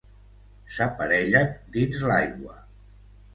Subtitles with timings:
[0.77, 2.57] S'aparellen dins l'aigua.